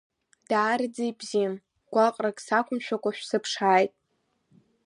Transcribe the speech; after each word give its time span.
Даараӡа 0.49 1.03
ибзиан, 1.09 1.53
гәаҟрак 1.93 2.37
сақәымшәакәа 2.45 3.11
шәсыԥшааит. 3.17 3.91